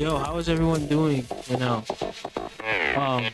[0.00, 1.84] Yo, how is everyone doing right now?
[2.96, 3.26] Um.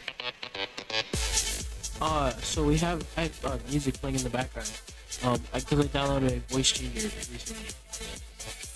[2.03, 4.73] Uh, so we have I have uh, music playing in the background.
[5.23, 7.71] Um, I because I downloaded a voice changer recently.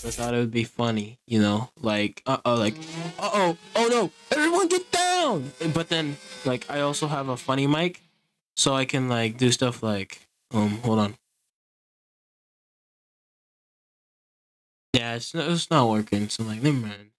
[0.07, 2.77] I thought it would be funny, you know, like uh oh, like
[3.19, 5.51] uh oh, oh no, everyone get down!
[5.75, 8.03] But then, like, I also have a funny mic,
[8.55, 11.17] so I can like do stuff like um, hold on.
[14.95, 16.29] Yeah, it's it's not working.
[16.29, 17.10] So I'm like, never mind.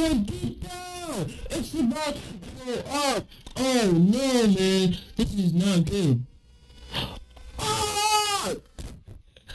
[0.00, 2.20] It's about to
[2.64, 3.26] go up!
[3.56, 4.96] Oh no, man.
[5.16, 6.24] This is not good.
[7.58, 8.48] Ah!
[8.48, 8.54] Uh,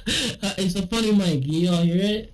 [0.58, 1.46] it's a funny mic.
[1.46, 2.34] You all hear it?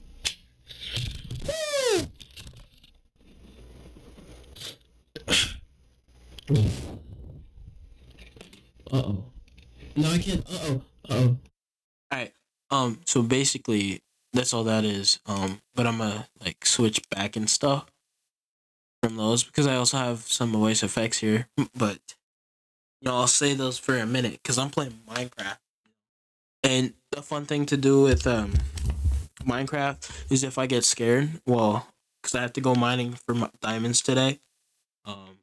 [8.91, 9.23] Uh oh.
[9.95, 10.44] No, I can't.
[10.50, 10.81] Uh oh.
[11.08, 11.38] Uh oh.
[12.12, 12.34] Alright.
[12.72, 13.02] Um.
[13.06, 14.02] So basically,
[14.34, 15.19] that's all that is.
[15.28, 15.62] Um.
[15.75, 17.86] But I'm gonna like switch back and stuff
[19.02, 21.47] from those because I also have some voice effects here.
[21.75, 22.00] But
[23.02, 25.58] you know, I'll say those for a minute because I'm playing Minecraft.
[26.64, 28.53] And the fun thing to do with um
[29.44, 31.88] Minecraft is if I get scared, well,
[32.22, 34.39] because I have to go mining for diamonds today,
[35.06, 35.39] um,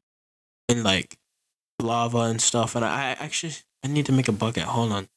[0.69, 1.19] and like
[1.81, 4.65] lava and stuff, and I actually I need to make a bucket.
[4.65, 5.09] Hold on.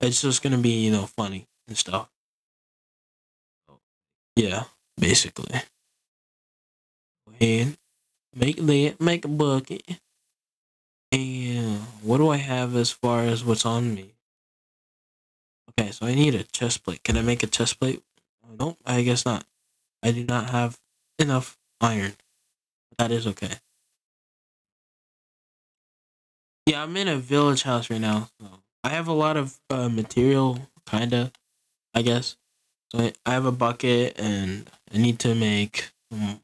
[0.00, 2.10] It's just gonna be, you know, funny and stuff.
[4.36, 4.64] Yeah,
[4.98, 5.62] basically.
[7.40, 7.76] Ahead,
[8.36, 9.82] make that, make a bucket.
[11.10, 14.12] And what do I have as far as what's on me?
[15.70, 17.02] Okay, so I need a chest plate.
[17.02, 18.02] Can I make a chest plate?
[18.58, 19.44] Nope, I guess not.
[20.02, 20.78] I do not have
[21.18, 22.12] enough iron.
[22.98, 23.52] That is okay.
[26.66, 28.28] Yeah, I'm in a village house right now.
[28.40, 28.48] So
[28.82, 31.32] I have a lot of uh, material, kinda,
[31.94, 32.36] I guess.
[32.92, 36.40] So I, have a bucket and I need to make some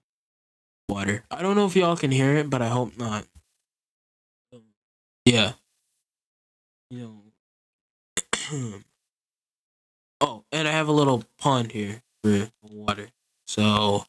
[0.93, 1.25] water.
[1.31, 3.25] I don't know if y'all can hear it, but I hope not.
[5.25, 5.53] Yeah.
[6.91, 7.23] You
[8.53, 8.81] know.
[10.21, 13.09] oh, and I have a little pond here for water.
[13.47, 14.05] So,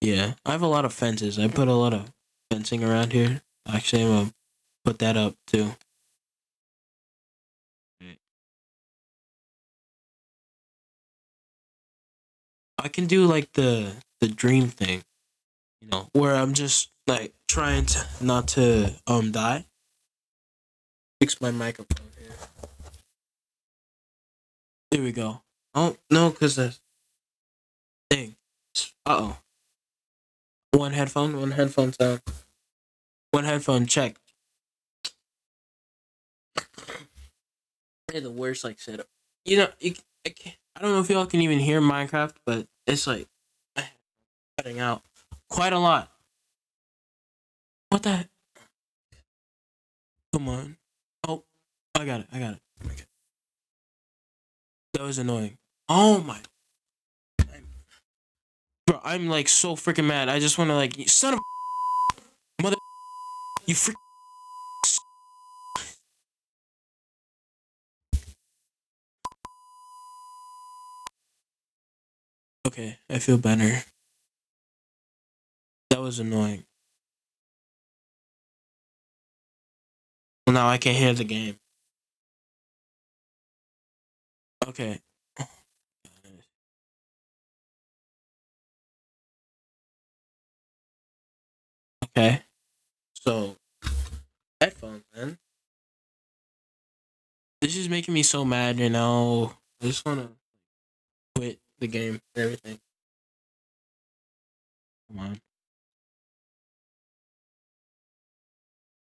[0.00, 1.38] yeah, I have a lot of fences.
[1.38, 2.12] I put a lot of
[2.50, 3.42] fencing around here.
[3.68, 4.32] Actually, I'm gonna
[4.84, 5.72] put that up too.
[12.78, 15.02] I can do like the the dream thing,
[15.86, 19.66] you know, where I'm just like trying to not to um die.
[21.20, 22.32] Fix my microphone here.
[24.90, 25.42] There we go.
[25.74, 26.76] Oh no, cause the
[28.10, 28.34] thing.
[29.04, 29.38] Uh oh.
[30.72, 32.20] One headphone, one headphone sound.
[33.30, 34.16] One headphone check.
[38.12, 39.06] The worst like setup.
[39.44, 39.94] You know, you,
[40.26, 40.34] I,
[40.74, 43.28] I don't know if y'all can even hear Minecraft, but it's like
[44.56, 45.02] cutting out
[45.48, 46.10] quite a lot.
[47.90, 48.28] What the?
[50.32, 50.76] Come on.
[51.26, 51.44] Oh,
[51.94, 52.26] I got it.
[52.32, 52.60] I got it.
[52.84, 53.04] Okay.
[54.94, 55.56] That was annoying.
[55.88, 56.38] Oh my.
[58.86, 60.28] Bro, I'm like so freaking mad.
[60.28, 61.40] I just want to like, son of
[62.62, 62.76] mother.
[63.66, 63.96] You freak.
[72.66, 73.84] Okay, I feel better.
[76.06, 76.64] Was annoying.
[80.46, 81.58] Now I can hear the game.
[84.68, 85.00] Okay.
[92.04, 92.42] Okay.
[93.14, 93.56] So,
[94.60, 95.38] headphones, man.
[97.60, 99.54] This is making me so mad, you know.
[99.82, 100.28] I just want to
[101.34, 102.78] quit the game and everything.
[105.08, 105.40] Come on.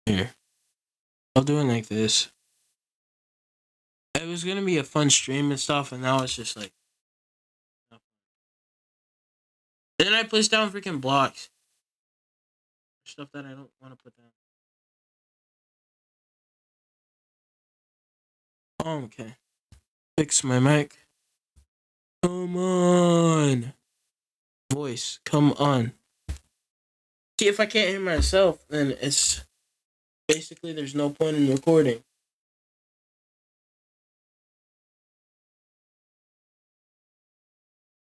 [0.07, 0.31] Here.
[1.35, 2.31] I'll do it like this.
[4.15, 6.71] It was gonna be a fun stream and stuff, and now it's just like.
[9.99, 11.49] Then I place down freaking blocks.
[13.03, 14.31] Stuff that I don't want to put down.
[18.85, 19.35] Oh, okay.
[20.17, 20.97] Fix my mic.
[22.23, 23.73] Come on.
[24.71, 25.91] Voice, come on.
[27.39, 29.43] See, if I can't hear myself, then it's
[30.27, 32.03] basically there's no point in recording.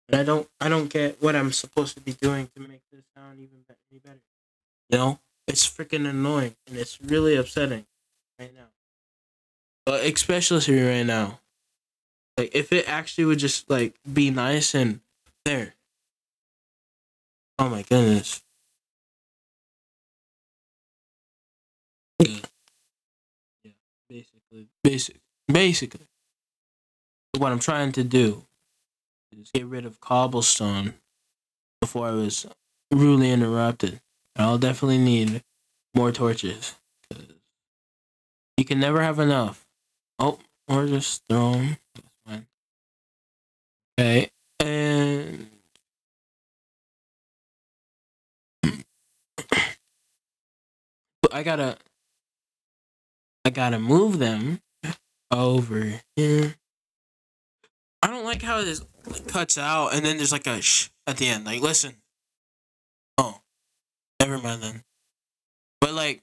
[0.09, 3.05] And I don't I don't get what I'm supposed to be doing to make this
[3.17, 4.21] sound even better, any better.
[4.91, 7.87] You know, it's freaking annoying and it's really upsetting
[8.39, 8.69] right now.
[9.87, 11.41] But especially right now.
[12.37, 15.01] Like if it actually would just like be nice and
[15.45, 15.75] there.
[17.59, 18.43] Oh my goodness.
[22.23, 22.39] Yeah.
[23.65, 23.73] Yeah.
[24.09, 25.17] Basically, basic,
[25.49, 26.07] basically,
[27.39, 28.45] what I'm trying to do
[29.33, 30.95] is get rid of cobblestone
[31.81, 32.47] before I was
[32.93, 34.01] rudely interrupted.
[34.37, 35.43] I'll definitely need
[35.95, 36.77] more torches.
[38.57, 39.67] You can never have enough.
[40.19, 40.39] Oh,
[40.69, 41.77] or just throw them.
[41.95, 42.47] That's fine.
[43.99, 44.31] Okay,
[44.61, 45.49] and
[51.33, 51.77] I gotta,
[53.45, 54.61] I gotta move them
[55.31, 56.55] over here.
[58.03, 58.85] I don't like how this
[59.29, 61.45] cuts out and then there's like a shh at the end.
[61.45, 61.95] Like, listen.
[63.19, 63.41] Oh,
[64.21, 64.83] never mind then.
[65.81, 66.23] But like,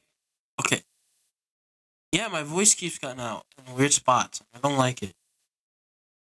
[0.62, 0.82] okay.
[2.12, 4.42] Yeah, my voice keeps cutting out in weird spots.
[4.54, 5.14] I don't like it.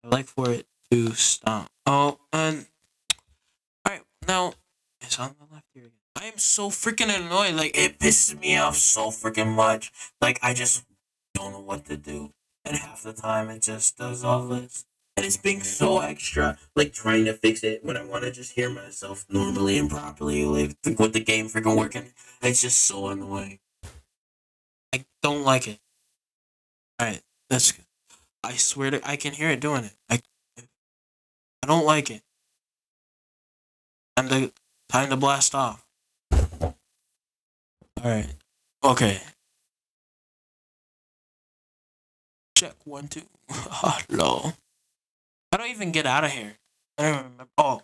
[0.04, 1.70] I like for it to stop.
[1.86, 2.66] Oh, and
[3.88, 4.54] alright, now
[5.02, 5.99] it's on the left here again.
[6.20, 7.56] I am so freaking annoyed.
[7.56, 9.92] Like it pisses me off so freaking much.
[10.22, 10.84] Like I just
[11.34, 12.34] don't know what to do.
[12.66, 14.86] And half the time it just does all this.
[15.16, 18.54] And it's being so extra, like trying to fix it when I want to just
[18.54, 22.12] hear myself normally and properly, like with the game freaking working.
[22.42, 23.60] It's just so annoying.
[24.94, 25.80] I don't like it.
[27.02, 27.86] Alright, that's good.
[28.44, 29.94] I swear to I can hear it doing it.
[30.10, 30.22] I
[31.64, 32.24] I don't like it.
[34.18, 34.52] Time to
[34.90, 35.86] time to blast off.
[38.00, 38.34] Alright.
[38.82, 39.20] Okay.
[42.56, 43.24] Check one two.
[43.50, 44.54] Hello.
[45.52, 46.54] How do I even get out of here?
[46.98, 47.48] I don't remember.
[47.58, 47.82] Oh,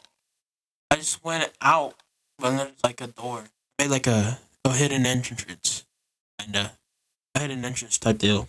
[0.89, 1.95] I just went out,
[2.39, 3.43] but there's like a door.
[3.77, 5.85] made like a, a hidden entrance,
[6.39, 6.71] kinda
[7.35, 8.47] a hidden entrance type deal.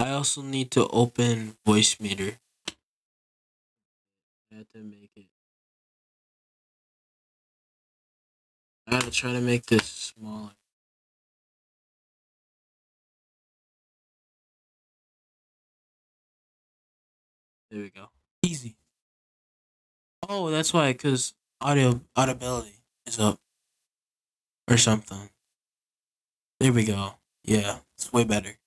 [0.00, 2.38] I also need to open Voicemeeter.
[4.52, 5.26] I to make it.
[8.90, 10.50] I gotta try to make this smaller.
[17.70, 18.06] There we go.
[18.42, 18.74] Easy.
[20.28, 23.38] Oh, that's why, cause audio audibility is up,
[24.68, 25.30] or something.
[26.58, 27.14] There we go.
[27.44, 28.58] Yeah, it's way better.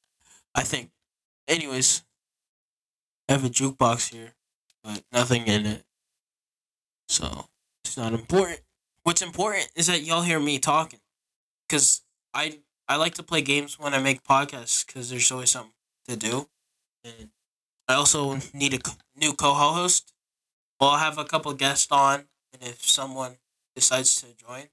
[0.55, 0.91] I think.
[1.49, 2.03] Anyways,
[3.27, 4.35] I have a jukebox here,
[4.85, 5.83] but nothing in it,
[7.09, 7.47] so
[7.83, 8.61] it's not important.
[9.03, 10.99] What's important is that y'all hear me talking,
[11.69, 12.01] cause
[12.33, 15.73] I I like to play games when I make podcasts, cause there's always something
[16.07, 16.49] to do,
[17.03, 17.29] and
[17.87, 18.79] I also need a
[19.17, 20.13] new co-host.
[20.79, 23.37] Well, I'll have a couple guests on, and if someone
[23.75, 24.69] decides to join,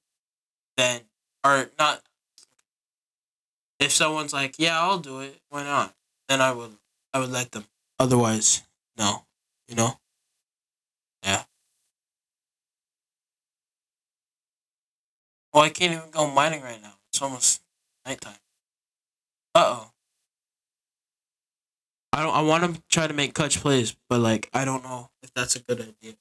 [0.77, 1.03] then
[1.45, 2.03] or not,
[3.81, 5.95] if someone's like, "Yeah, I'll do it," why not?
[6.29, 6.79] Then I would,
[7.13, 7.67] I would let them.
[7.99, 8.63] Otherwise,
[8.97, 9.27] no.
[9.69, 10.01] You know.
[11.25, 11.45] Yeah.
[15.53, 16.95] Well, I can't even go mining right now.
[17.09, 17.63] It's almost
[18.07, 18.39] nighttime.
[19.55, 19.91] Uh oh.
[22.13, 22.35] I don't.
[22.35, 25.57] I want to try to make clutch plays, but like I don't know if that's
[25.57, 26.15] a good idea.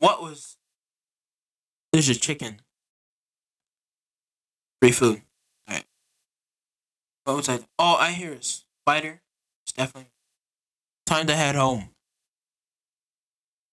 [0.00, 0.56] What was?
[1.92, 2.62] There's a chicken.
[4.80, 5.22] Free food.
[5.68, 5.84] Alright.
[7.24, 7.60] What was I?
[7.78, 9.20] Oh, I hear a spider.
[9.62, 10.10] It's definitely
[11.06, 11.90] time to head home.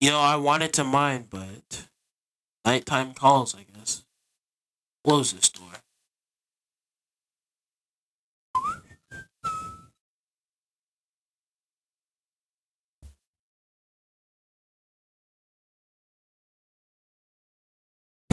[0.02, 1.88] You know, I wanted to mine, but
[2.66, 4.04] nighttime calls, I guess.
[5.06, 5.72] Close this door.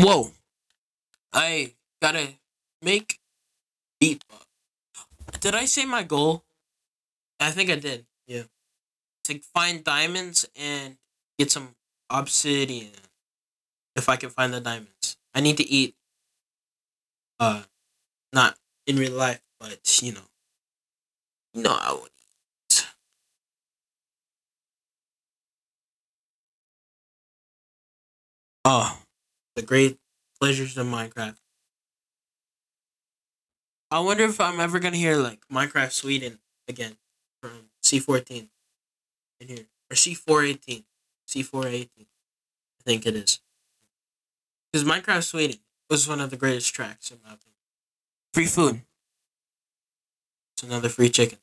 [0.04, 0.32] Whoa.
[1.32, 2.34] I gotta
[2.82, 3.18] make
[3.98, 4.22] beat.
[5.40, 6.44] Did I say my goal?
[7.40, 8.04] I think I did.
[8.26, 8.42] Yeah.
[9.24, 10.98] To find diamonds and
[11.38, 11.70] get some
[12.10, 12.92] obsidian.
[13.96, 15.16] If I can find the diamonds.
[15.34, 15.94] I need to eat
[17.40, 17.62] uh
[18.30, 20.28] not in real life, but you know.
[21.54, 22.10] Know I would
[22.70, 22.86] eat.
[28.66, 29.03] Oh,
[29.54, 29.98] the great
[30.40, 31.36] pleasures of Minecraft.
[33.90, 36.96] I wonder if I'm ever gonna hear like Minecraft Sweden again
[37.40, 38.48] from C14
[39.40, 40.84] in here or C418,
[41.28, 41.88] C418.
[41.98, 43.40] I think it is
[44.72, 45.58] because Minecraft Sweden
[45.88, 47.54] was one of the greatest tracks in my opinion.
[48.32, 48.82] Free food.
[50.56, 51.38] It's another free chicken.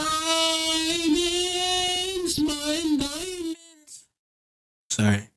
[2.40, 4.08] mine diamonds.
[4.90, 5.30] Sorry.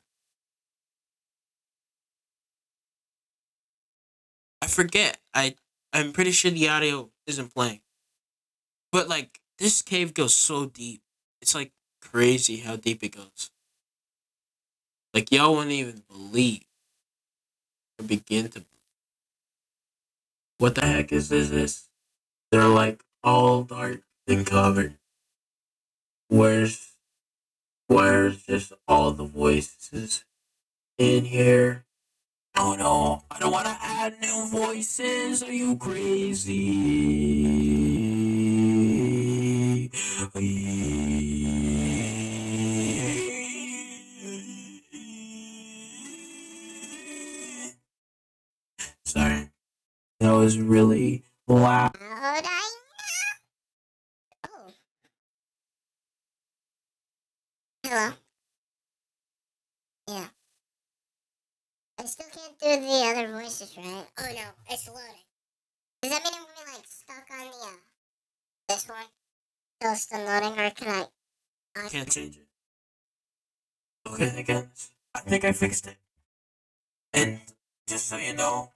[4.61, 5.19] I forget.
[5.33, 5.55] I
[5.93, 7.83] I'm pretty sure the audio isn't playing.
[8.91, 11.03] But like this cave goes so deep.
[11.41, 11.71] It's like
[12.01, 13.53] crazy how deep it goes.
[15.15, 16.65] Like y'all wouldn't even believe
[18.01, 18.65] or begin to
[20.59, 21.51] What the heck is this?
[21.51, 21.89] this?
[22.53, 24.97] They're like all dark and covered.
[26.29, 26.93] Where's
[27.89, 30.25] where's just all the voices
[30.99, 31.85] in here?
[32.57, 35.43] Oh no, I don't wanna add new voices.
[35.43, 36.71] Are you crazy?
[39.93, 40.74] Sorry.
[50.57, 51.97] Was really loud.
[51.99, 52.71] How would I
[54.45, 54.51] know?
[54.51, 54.73] Oh.
[57.85, 58.13] Hello.
[60.09, 60.27] Yeah.
[61.99, 64.07] I still can't do the other voices, right?
[64.19, 65.03] Oh no, it's loading.
[66.03, 67.79] Does that mean I'm gonna be like stuck on the uh
[68.69, 69.07] this one?
[69.81, 72.47] Still still loading or can I uh, Can't change it.
[74.07, 74.69] Okay, again,
[75.15, 75.97] I think I fixed it.
[77.13, 77.41] And
[77.89, 78.71] just so you know,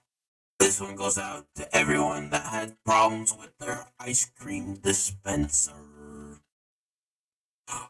[0.59, 5.73] this one goes out to everyone that had problems with their ice cream dispenser.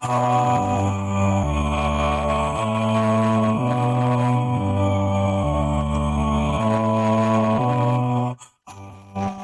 [0.01, 0.75] Ah,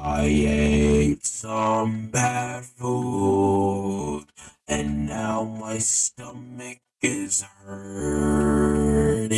[0.03, 4.25] I ate some bad food,
[4.67, 9.31] and now my stomach is hurting.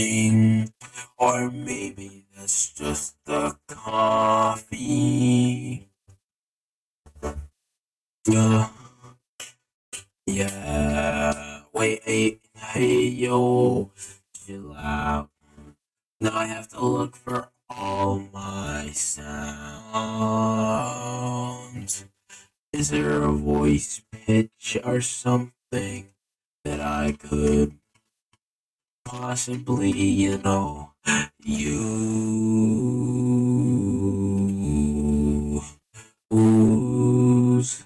[1.17, 3.89] Or maybe that's just the coffee.
[10.25, 11.61] Yeah.
[11.73, 13.91] Wait, hey, hey, yo,
[14.33, 15.29] chill out.
[16.21, 19.25] Now I have to look for all my sounds.
[22.71, 26.11] Is there a voice pitch or something
[26.63, 27.77] that I could
[29.07, 30.91] possibly, you know,
[31.43, 31.77] use?
[36.33, 37.85] Ooze.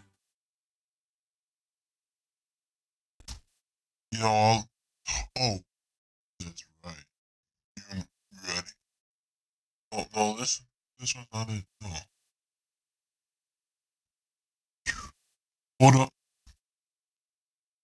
[4.11, 4.63] Y'all.
[5.37, 5.59] Oh,
[6.39, 7.05] that's right.
[7.93, 8.71] You you ready?
[9.91, 10.61] Oh no, this
[10.99, 11.63] this one's not it.
[11.81, 11.89] No.
[15.79, 16.13] Hold up.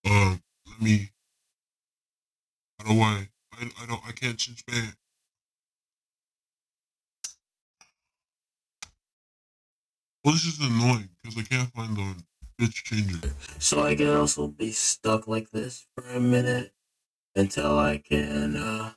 [0.06, 1.12] Uh, let me.
[2.79, 3.29] How do I?
[3.53, 3.70] I,
[4.36, 4.93] Change band.
[10.24, 12.15] Well, this is annoying because I can't find the
[12.57, 13.29] pitch changer.
[13.60, 16.74] So I can also be stuck like this for a minute
[17.36, 18.93] until I can, uh,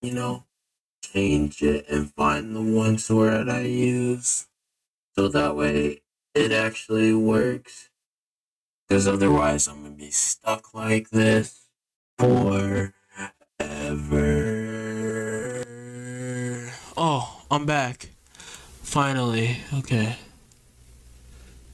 [0.00, 0.44] you know,
[1.02, 4.46] change it and find the one sword I use.
[5.16, 6.02] So that way
[6.34, 7.90] it actually works.
[8.86, 11.66] Because otherwise I'm going to be stuck like this
[13.86, 15.62] forever.
[16.96, 18.08] Oh, I'm back.
[18.82, 19.58] Finally.
[19.78, 20.16] Okay.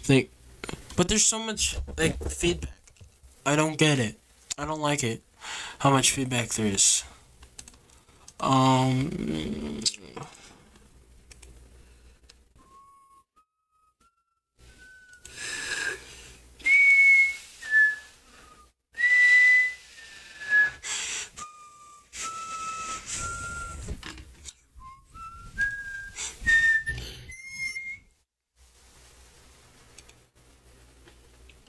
[0.03, 0.31] Think
[0.97, 2.75] but there's so much like feedback.
[3.47, 4.19] I don't get it.
[4.59, 5.23] I don't like it.
[5.79, 7.05] How much feedback there is.
[8.41, 9.81] Um.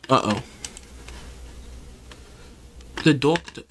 [0.09, 0.43] Uh oh.
[3.03, 3.63] The doctor.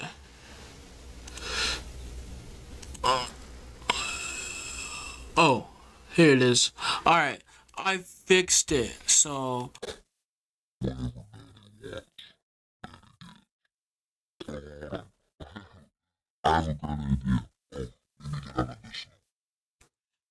[5.34, 5.66] Oh,
[6.14, 6.72] here it is.
[7.06, 7.42] Alright,
[7.76, 8.92] I fixed it.
[9.06, 9.72] So.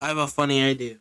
[0.02, 0.98] I have a funny idea.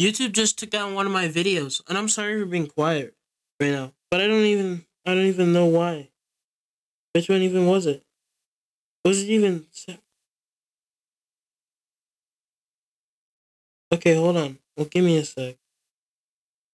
[0.00, 3.14] YouTube just took down one of my videos, and I'm sorry for being quiet
[3.60, 6.10] right now, but I don't even I don't even know why.
[7.14, 8.04] Which one even was it?
[9.04, 9.66] Was it even?
[13.92, 14.58] Okay, hold on.
[14.76, 15.56] Well, give me a sec.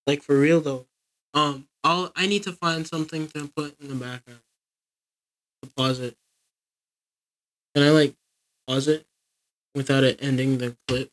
[0.05, 0.85] Like for real though.
[1.33, 4.41] Um, I'll I need to find something to put in the background.
[5.61, 6.17] To pause it.
[7.73, 8.15] Can I like
[8.67, 9.05] pause it
[9.73, 11.09] without it ending the clip?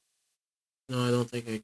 [0.88, 1.62] No, I don't think I.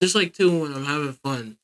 [0.00, 1.58] Just like too when I'm having fun.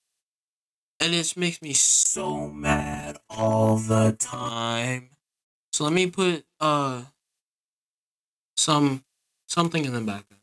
[1.00, 5.10] And it makes me so mad all the time.
[5.72, 7.04] So let me put uh
[8.56, 9.04] some
[9.48, 10.41] something in the background.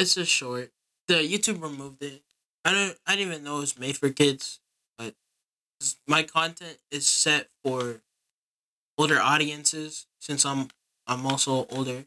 [0.00, 0.72] It's a short.
[1.08, 2.22] The YouTube removed it.
[2.64, 4.60] I don't I didn't even know it was made for kids,
[4.96, 5.14] but
[6.06, 8.00] my content is set for
[8.96, 10.68] older audiences since I'm
[11.06, 12.06] I'm also older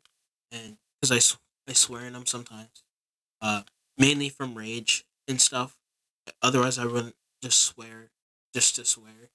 [0.52, 2.84] and because I I swear in them sometimes.
[3.42, 3.62] Uh
[3.98, 5.78] mainly from rage and stuff.
[6.42, 8.10] Otherwise I wouldn't just swear
[8.56, 9.30] just to swear.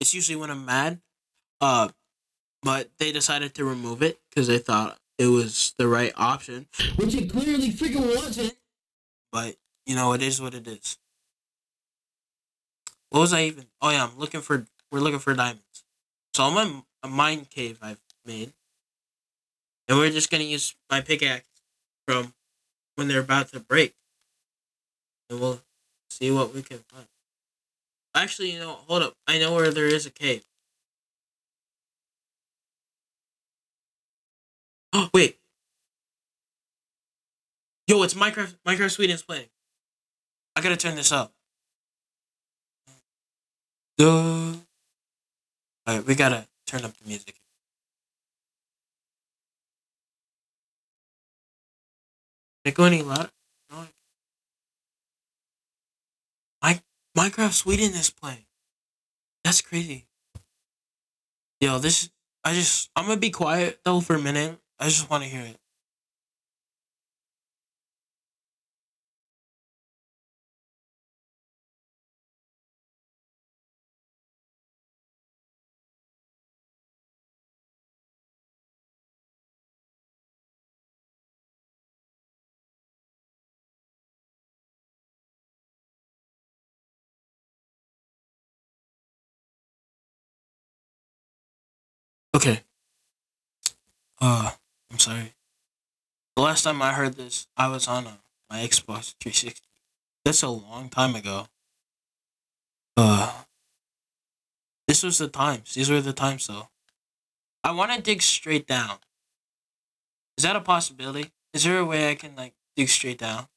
[0.00, 1.00] It's usually when I'm mad.
[1.60, 1.88] Uh
[2.62, 6.66] but they decided to remove it because they thought it was the right option.
[6.96, 8.54] Which it clearly freaking wasn't.
[9.32, 10.98] But you know, it is what it is.
[13.10, 13.66] What was I even?
[13.80, 14.66] Oh yeah, I'm looking for.
[14.90, 15.84] We're looking for diamonds.
[16.34, 18.52] So I'm in a mine cave I've made,
[19.88, 21.48] and we're just gonna use my pickaxe
[22.06, 22.34] from
[22.96, 23.94] when they're about to break,
[25.30, 25.60] and we'll
[26.10, 27.06] see what we can find.
[28.14, 29.14] Actually, you know, hold up.
[29.26, 30.44] I know where there is a cave.
[34.94, 35.38] Oh wait.
[37.86, 38.54] Yo, it's Minecraft.
[38.66, 39.48] Minecraft Sweden's playing.
[40.56, 41.32] I gotta turn this up.
[43.98, 44.54] Duh.
[45.86, 47.34] Alright, we gotta turn up the music.
[52.64, 53.30] It go any louder?
[53.70, 53.86] No.
[57.16, 58.44] Minecraft Sweden is playing.
[59.44, 60.06] That's crazy.
[61.60, 62.10] Yo, this.
[62.42, 62.90] I just.
[62.96, 64.58] I'm gonna be quiet though for a minute.
[64.84, 65.56] I just want to hear it.
[92.34, 92.60] Okay.
[94.20, 94.50] Uh,
[94.94, 95.34] I'm sorry.
[96.36, 99.60] The last time I heard this, I was on a, my Xbox 360.
[100.24, 101.48] That's a long time ago.
[102.96, 103.42] Uh,
[104.86, 105.74] this was the times.
[105.74, 106.68] These were the times, though.
[107.64, 108.98] I want to dig straight down.
[110.38, 111.32] Is that a possibility?
[111.52, 113.48] Is there a way I can like dig straight down?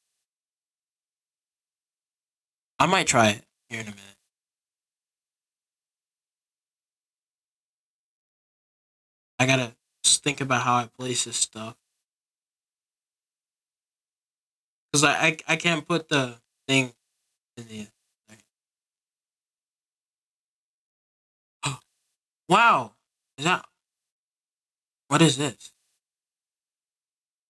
[2.80, 4.02] I might try it here in a minute.
[9.38, 9.77] I gotta
[10.16, 11.76] think about how I place this stuff.
[14.92, 16.92] Cause I, I I can't put the thing
[17.56, 17.86] in the.
[22.48, 22.92] wow,
[23.36, 23.66] is that?
[25.08, 25.72] What is this?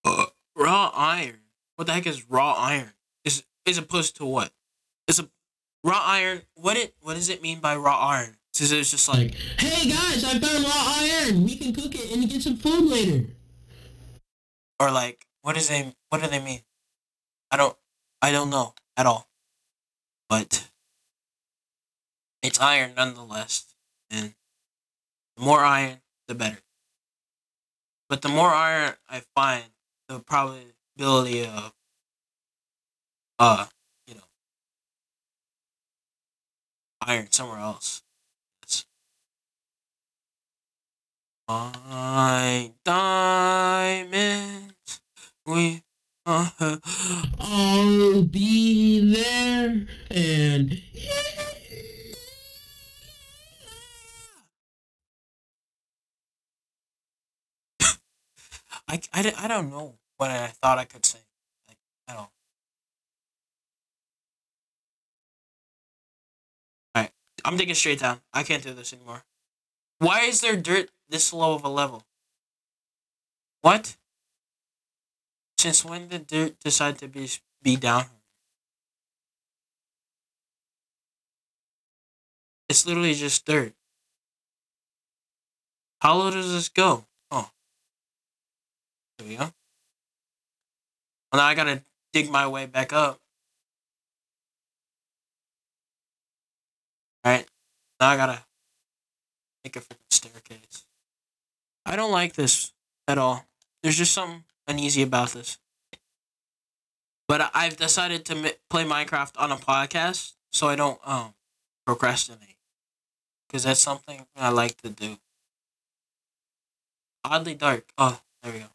[0.05, 1.41] Uh, raw iron.
[1.77, 2.93] What the heck is raw iron?
[3.25, 4.53] Is is opposed to what?
[5.07, 5.29] Is a
[5.85, 6.43] raw iron?
[6.55, 6.95] What it?
[7.01, 8.37] What does it mean by raw iron?
[8.61, 11.45] Is it just like hey guys, I found raw iron.
[11.45, 13.27] We can cook it and get some food later.
[14.81, 15.93] or like what does they?
[16.11, 16.61] What do they mean?
[17.51, 17.77] I don't.
[18.23, 19.29] I don't know at all.
[20.29, 20.69] But
[22.43, 23.75] it's iron nonetheless,
[24.11, 24.35] and
[25.37, 26.59] the more iron, the better.
[28.09, 29.65] But the more iron I find,
[30.09, 31.73] the probability of
[33.39, 33.67] uh
[34.07, 34.21] you know
[37.01, 38.03] iron somewhere else.
[38.63, 38.85] It's
[41.49, 44.75] my diamonds
[45.47, 45.83] we
[46.27, 50.83] I'll be there and
[58.91, 61.19] I, I, I don't know what I thought I could say.
[61.67, 61.77] Like,
[62.09, 62.29] I don't.
[66.97, 67.13] Alright,
[67.45, 68.21] I'm digging straight down.
[68.33, 69.25] I can't do this anymore.
[69.99, 72.05] Why is there dirt this low of a level?
[73.63, 73.97] What?
[75.59, 77.29] Since when did dirt decide to be
[77.63, 78.07] be down?
[82.69, 83.73] It's literally just dirt.
[86.01, 87.07] How low does this go?
[87.31, 87.51] Oh.
[89.19, 89.53] There we go.
[91.33, 93.21] Well, now I gotta dig my way back up.
[97.27, 97.49] Alright.
[98.01, 98.45] Now I gotta
[99.65, 100.85] make a freaking staircase.
[101.89, 102.73] I don't like this
[103.09, 103.47] at all.
[103.83, 105.59] There's just something uneasy about this.
[107.27, 111.33] But I've decided to play Minecraft on a podcast so I don't um
[111.87, 112.59] procrastinate.
[113.49, 115.17] Because that's something I like to do.
[117.25, 117.91] Oddly dark.
[117.97, 118.67] Oh, there we go.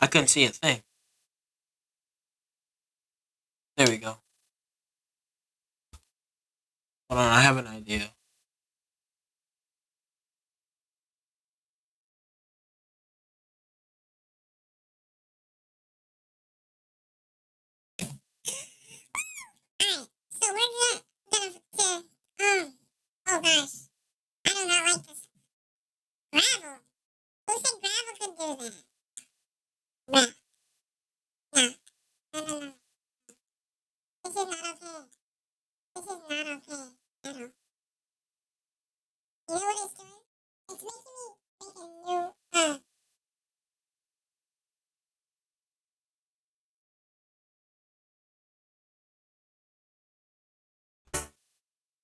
[0.00, 0.82] I couldn't see a thing.
[3.76, 4.16] There we go.
[7.10, 8.10] Hold on, I have an idea.
[19.82, 21.84] Alright, so we're gonna, gonna to,
[22.44, 22.74] um,
[23.28, 23.76] oh gosh.
[24.46, 25.28] I do not like this.
[26.32, 26.78] Gravel?
[27.48, 28.74] Who said gravel could do that?
[30.08, 30.26] No.
[31.54, 31.68] No.
[32.34, 32.72] No, no, no.
[34.24, 35.04] This is not okay.
[35.96, 36.40] This is not okay
[37.24, 37.50] at all.
[39.48, 39.90] You know what
[40.70, 41.26] making me
[41.60, 42.80] make a new,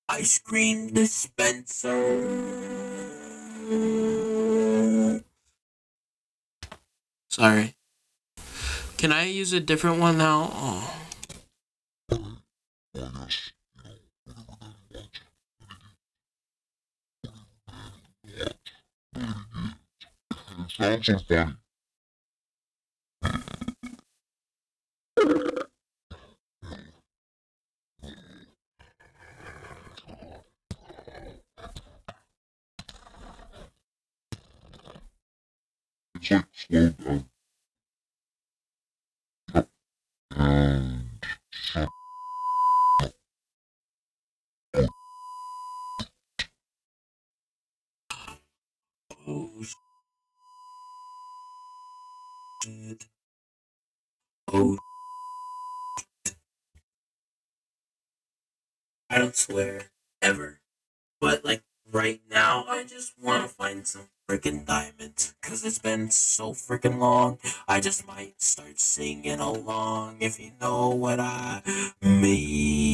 [0.09, 1.93] uh, Ice cream dispenser.
[7.29, 7.75] Sorry.
[8.97, 10.49] Can I use a different one now?
[10.51, 10.95] Oh.
[36.69, 36.95] Down.
[40.35, 41.05] And
[49.27, 49.65] Oh.
[54.47, 54.77] Oh.
[59.09, 59.89] I don't swear
[60.21, 60.59] ever.
[61.19, 61.63] But like
[61.95, 65.33] right now, I just want to find some freaking diamonds.
[65.41, 67.39] Cause it's been so freaking long.
[67.69, 71.61] I just might start singing along if you know what I
[72.01, 72.84] mean.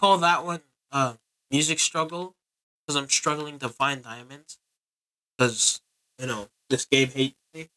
[0.00, 1.14] Call that one uh
[1.50, 2.34] music struggle
[2.80, 4.58] because I'm struggling to find diamonds
[5.36, 5.80] because
[6.18, 7.68] you know this game hates me,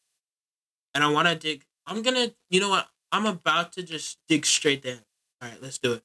[0.94, 1.64] and I want to dig.
[1.86, 2.88] I'm gonna, you know what?
[3.12, 5.00] I'm about to just dig straight down.
[5.42, 6.02] All right, let's do it.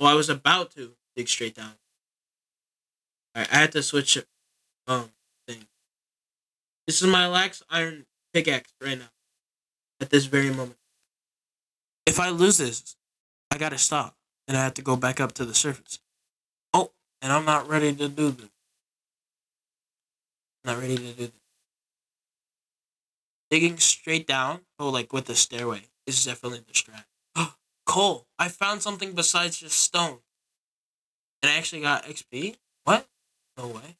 [0.00, 1.74] Well, I was about to dig straight down.
[3.34, 4.26] All right, I had to switch it.
[4.86, 5.10] Um,
[5.46, 5.66] thing.
[6.86, 9.10] This is my lax iron pickaxe right now.
[10.00, 10.76] At this very moment.
[12.04, 12.96] If I lose this,
[13.54, 14.16] I gotta stop,
[14.48, 16.00] and I have to go back up to the surface.
[16.72, 16.90] Oh,
[17.22, 18.50] and I'm not ready to do this.
[20.64, 21.30] Not ready to do this.
[23.52, 27.06] Digging straight down, oh, like with the stairway, is definitely a distract.
[27.86, 28.26] Coal.
[28.40, 30.18] I found something besides just stone.
[31.40, 32.56] And I actually got XP?
[32.82, 33.06] What?
[33.56, 33.96] No way.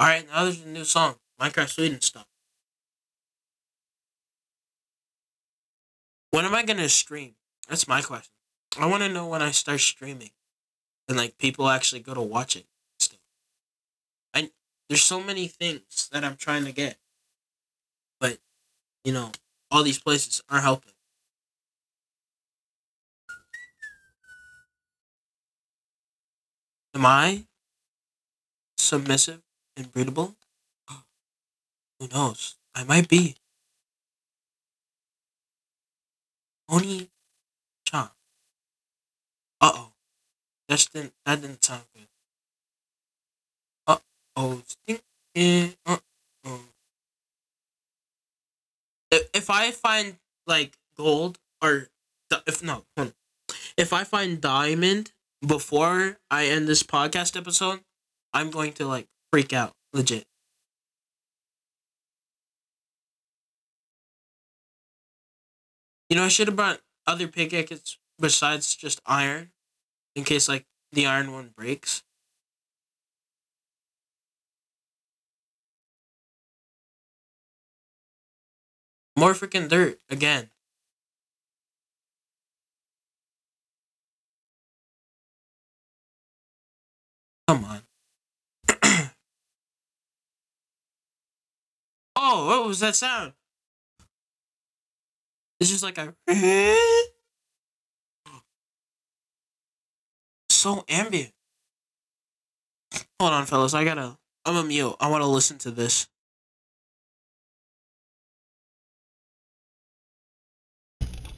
[0.00, 1.16] Alright, now there's a new song.
[1.40, 2.26] Minecraft Sweden stuff.
[6.30, 7.34] When am I gonna stream?
[7.68, 8.32] That's my question.
[8.78, 10.30] I wanna know when I start streaming.
[11.08, 12.66] And like people actually go to watch it.
[12.98, 13.18] Still.
[14.88, 16.98] There's so many things that I'm trying to get.
[18.20, 18.38] But,
[19.02, 19.32] you know,
[19.70, 20.92] all these places aren't helping.
[26.94, 27.46] Am I
[28.76, 29.42] submissive
[29.76, 30.36] and breedable?
[31.98, 32.56] Who knows?
[32.74, 33.36] I might be.
[36.68, 37.08] Oni
[37.86, 38.10] Chan.
[39.60, 39.92] Uh oh.
[40.68, 42.08] That didn't that didn't sound good.
[43.86, 43.98] Uh
[44.36, 44.62] oh.
[44.88, 45.98] Uh
[46.44, 46.60] oh.
[49.10, 51.88] If I find like gold or
[52.46, 52.84] if no,
[53.76, 55.12] if I find diamond
[55.46, 57.80] before I end this podcast episode,
[58.32, 60.26] I'm going to like freak out legit.
[66.08, 69.50] You know, I should have brought other pickaxes besides just iron
[70.14, 72.02] in case like the iron one breaks.
[79.16, 80.50] More freaking dirt again.
[87.48, 87.82] Come on.
[92.16, 93.34] oh, what was that sound?
[95.64, 96.14] It's just like a
[100.50, 101.32] so ambient.
[103.18, 103.72] Hold on, fellas.
[103.72, 104.18] I gotta.
[104.44, 104.94] I'm a mute.
[105.00, 106.06] I want to listen to this.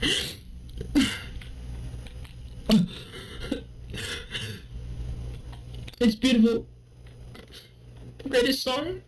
[6.01, 6.67] It's beautiful.
[8.29, 9.03] Greatest song?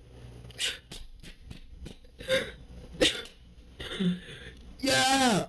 [4.81, 5.47] Yeah!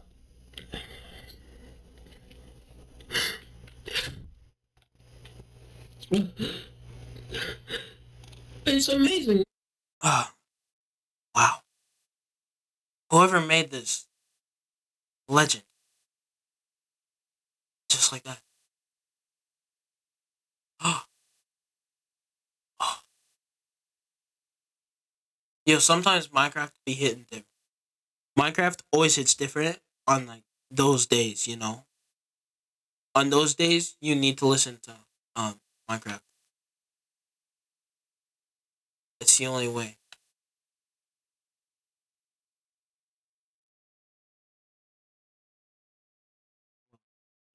[8.66, 9.44] It's amazing.
[10.02, 10.34] Ah.
[11.36, 11.58] wow.
[13.10, 14.08] Whoever made this
[15.28, 15.64] legend.
[17.90, 18.40] Just like that.
[20.82, 21.04] Oh.
[22.80, 23.00] oh.
[25.66, 27.49] Yo, sometimes Minecraft be hitting different.
[28.40, 31.84] Minecraft always hits different on like those days, you know.
[33.14, 34.96] On those days, you need to listen to
[35.36, 35.60] um
[35.92, 36.22] Minecraft.
[39.20, 39.98] It's the only way.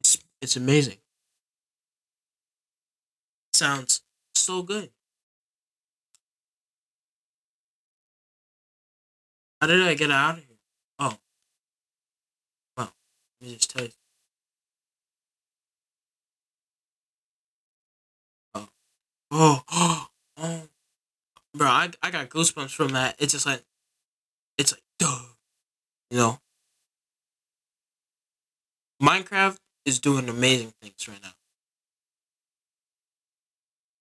[0.01, 0.99] It's it's amazing.
[3.55, 4.03] Sounds
[4.35, 4.90] so good.
[9.61, 10.54] How did I get out of here?
[13.40, 13.44] Oh.
[13.44, 13.92] Let me just tell you.
[18.55, 19.62] Oh.
[19.70, 20.09] Oh.
[20.38, 20.68] oh.
[21.55, 23.16] Bro, I, I got goosebumps from that.
[23.18, 23.62] It's just like,
[24.59, 25.20] it's like, duh.
[26.11, 26.40] You know?
[29.03, 31.35] Minecraft is doing amazing things right now.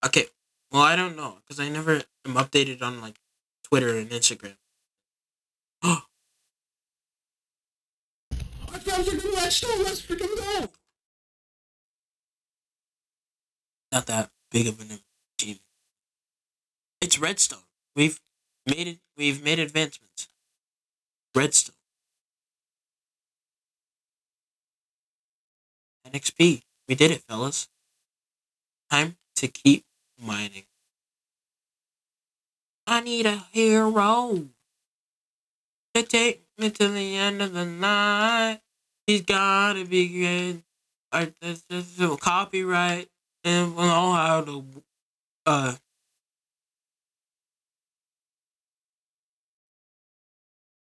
[0.05, 0.25] Okay,
[0.71, 3.15] well, I don't know, because I never am updated on, like,
[3.63, 4.55] Twitter and Instagram.
[5.85, 6.03] Oh.
[9.61, 10.69] Go.
[13.91, 14.99] Not that big of an
[15.37, 15.61] achievement.
[17.01, 17.59] It's redstone.
[17.95, 18.19] We've
[18.65, 18.99] made it.
[19.15, 20.27] We've made advancements.
[21.35, 21.75] Redstone.
[26.11, 26.63] NXP.
[26.87, 27.69] We did it, fellas.
[28.89, 29.85] Time to keep
[30.19, 30.63] mining.
[32.85, 34.49] I need a hero
[35.93, 38.59] to take me to the end of the night.
[39.07, 40.63] He's gotta be good.
[41.11, 43.09] Like this just a copyright
[43.43, 44.65] and we know how to
[45.45, 45.75] uh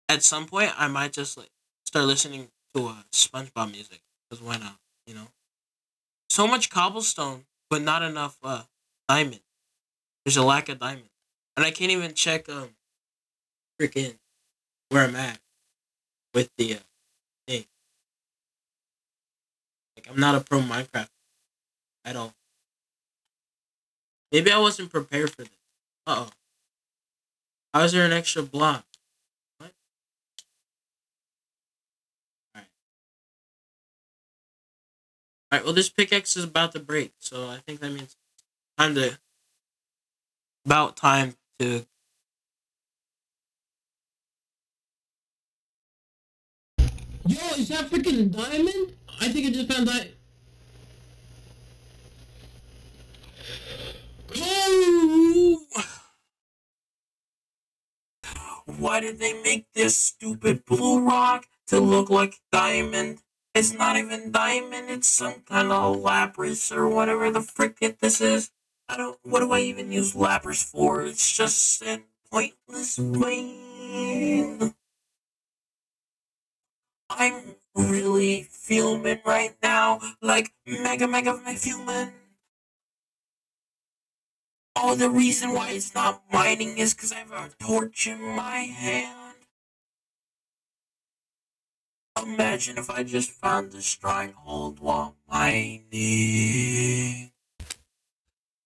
[0.08, 1.50] at some point I might just like
[1.86, 4.78] start listening to uh, SpongeBob music because why not?
[5.06, 5.28] You know,
[6.30, 8.62] so much cobblestone, but not enough uh
[9.08, 9.40] diamond.
[10.24, 11.10] There's a lack of diamond,
[11.56, 12.70] and I can't even check um
[13.80, 14.18] freaking
[14.90, 15.40] where I'm at
[16.34, 16.80] with the uh,
[20.02, 21.08] Like I'm not a pro Minecraft
[22.04, 22.34] at all.
[24.32, 25.50] Maybe I wasn't prepared for this.
[26.06, 26.30] Uh oh.
[27.72, 28.84] How is there an extra block?
[29.58, 29.70] What?
[32.56, 32.68] Alright.
[35.52, 38.16] Alright, well this pickaxe is about to break, so I think that means
[38.78, 39.18] time to
[40.64, 41.86] about time to
[47.24, 48.94] Yo, is that freaking diamond?
[49.22, 50.08] I think it just found that.
[54.36, 55.64] Oh!
[58.66, 63.20] Why did they make this stupid blue rock to look like diamond?
[63.54, 68.20] It's not even diamond, it's some kind of lapras or whatever the frick it this
[68.20, 68.50] is.
[68.88, 71.02] I don't what do I even use lapras for?
[71.02, 74.74] It's just a pointless pain.
[77.08, 82.12] I'm really filming right now, like mega mega filming.
[84.76, 88.58] Oh, the reason why it's not mining is because I have a torch in my
[88.60, 89.36] hand.
[92.20, 95.90] Imagine if I just found the stronghold while mining.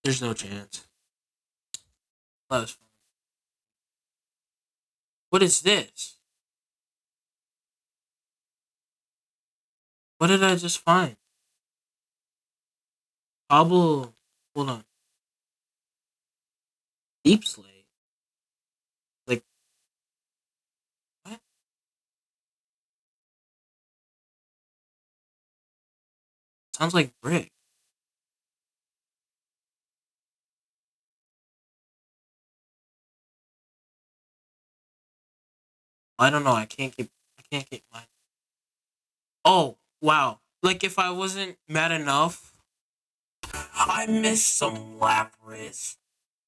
[0.05, 0.87] There's no chance.
[2.51, 2.88] That was fun.
[5.31, 6.15] What is this?
[10.18, 11.16] What did I just find?
[13.50, 14.14] Cobble.
[14.55, 14.85] Hold on.
[17.24, 17.87] Deep slate.
[19.26, 19.42] Like
[21.24, 21.40] what?
[26.76, 27.50] Sounds like brick.
[36.18, 36.52] I don't know.
[36.52, 37.11] I can't keep.
[37.38, 38.05] I can't keep mine.
[39.44, 39.76] Oh
[40.07, 40.38] wow!
[40.62, 42.53] Like if I wasn't mad enough,
[43.75, 45.97] I missed some lapras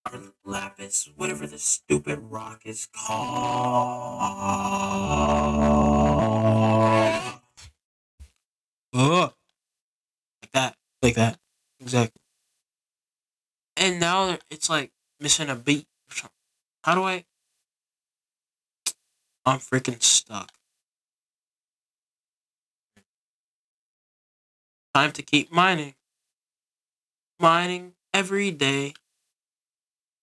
[0.06, 4.20] or lapis, whatever the stupid rock is called.
[8.94, 9.32] Ugh.
[10.42, 10.76] Like that.
[11.02, 11.38] Like that.
[11.80, 12.22] Exactly.
[13.76, 16.30] And now it's like missing a beat or something.
[16.84, 17.24] How do I?
[19.44, 20.57] I'm freaking stuck.
[24.98, 25.94] Time to keep mining.
[27.38, 28.94] Mining every day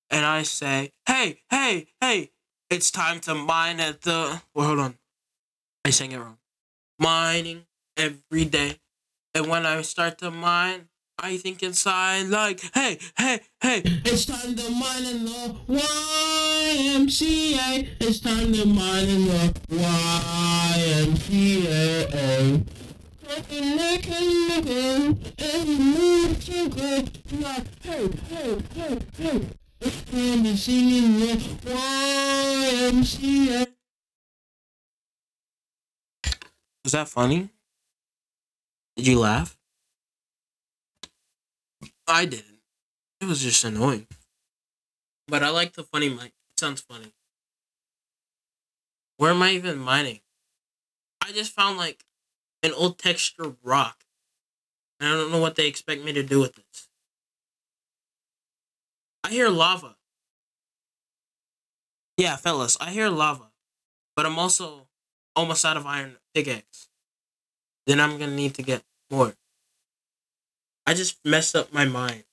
[0.10, 2.32] and I say, "Hey, hey, hey!
[2.70, 4.98] It's time to mine at the." Well, hold on,
[5.86, 6.40] I sang it wrong.
[7.00, 8.82] Mining every day,
[9.34, 13.82] and when I start to mine, I think inside like, "Hey, hey, hey!
[14.04, 15.56] It's time to mine in the
[16.68, 17.72] YMCA.
[18.02, 21.16] It's time to mine in the YMCA.
[23.28, 27.10] Looking like a nigga, and move so good.
[27.42, 29.48] Like, hey, hey, hey, hey.
[29.82, 31.36] It's time to sing in the
[32.96, 33.68] YMCA.
[36.84, 37.50] Was that funny?
[38.96, 39.58] Did you laugh?
[42.08, 42.62] I didn't.
[43.22, 44.06] It was just annoying.
[45.28, 46.28] But I like the funny mic.
[46.28, 47.12] It sounds funny.
[49.18, 50.20] Where am I even mining?
[51.24, 52.06] I just found like
[52.66, 54.04] an old texture rock.
[55.00, 56.90] I don't know what they expect me to do with this.
[59.24, 59.96] I hear lava.
[62.18, 63.52] Yeah, fellas, I hear lava.
[64.16, 64.88] But I'm also
[65.36, 66.88] almost out of iron pickaxe.
[67.86, 69.36] Then I'm gonna need to get more.
[70.88, 72.24] I just messed up my mind.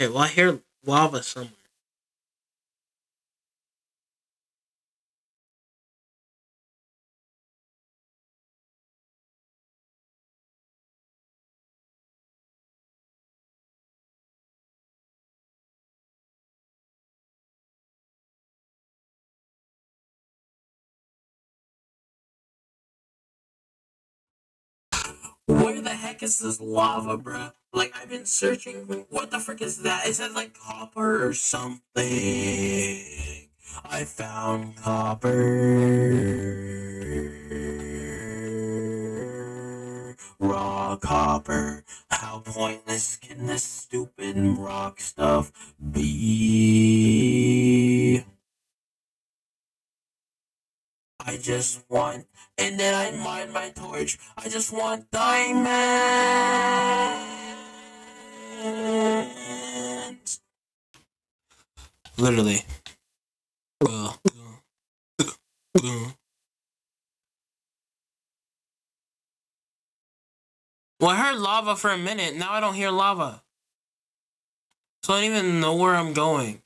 [0.00, 1.57] Okay, well I hear lava somewhere.
[26.18, 27.50] Heck is this lava, bro?
[27.72, 29.06] Like, I've been searching.
[29.08, 30.08] What the frick is that?
[30.08, 31.80] Is that like copper or something?
[33.84, 35.36] I found copper.
[40.40, 41.84] Raw copper.
[42.10, 45.52] How pointless can this stupid rock stuff
[45.92, 47.67] be?
[51.28, 52.26] I just want,
[52.56, 54.16] and then I mine my torch.
[54.38, 55.68] I just want diamonds.
[62.16, 62.62] Literally.
[63.82, 64.18] Well,
[71.02, 72.36] I heard lava for a minute.
[72.36, 73.42] Now I don't hear lava.
[75.02, 76.62] So I don't even know where I'm going.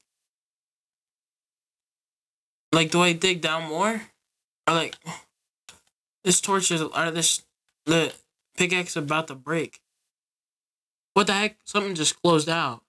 [2.71, 4.03] Like, do I dig down more?
[4.67, 4.97] Like,
[6.25, 7.43] this torch is, or this,
[7.87, 8.13] the
[8.57, 9.81] pickaxe about to break.
[11.15, 11.59] What the heck?
[11.65, 12.83] Something just closed out.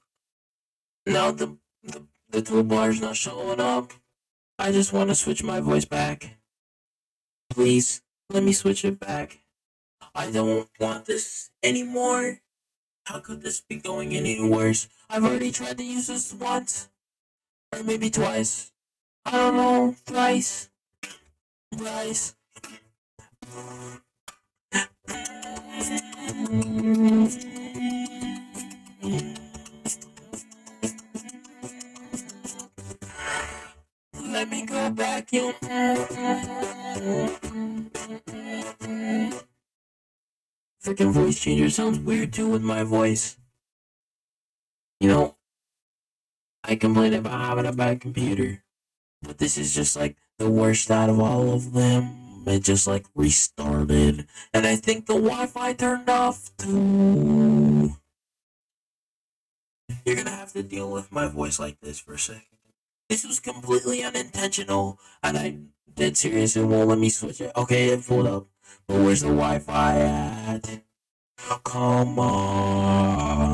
[1.06, 3.92] now the the, the toolbar's not showing up.
[4.58, 6.38] I just want to switch my voice back.
[7.50, 9.40] Please let me switch it back.
[10.14, 12.40] I don't want this anymore.
[13.06, 14.88] How could this be going any worse?
[15.10, 16.90] I've already tried to use this once,
[17.74, 18.72] or maybe twice.
[19.26, 20.70] I don't know, thrice,
[21.76, 22.36] thrice.
[34.14, 35.54] Let me go back, you.
[40.84, 43.38] Freaking voice changer sounds weird too with my voice.
[45.00, 45.38] You know,
[46.64, 48.64] I complain about having a bad computer,
[49.22, 52.31] but this is just like the worst out of all of them.
[52.46, 57.96] It just like restarted, and I think the Wi-Fi turned off too.
[60.06, 62.44] You're gonna have to deal with my voice like this for a second.
[63.10, 66.56] This was completely unintentional, and I'm dead serious.
[66.56, 67.52] It won't let me switch it.
[67.56, 68.48] Okay, it pulled up,
[68.88, 70.82] but where's the Wi-Fi at?
[71.50, 73.52] Oh, come on!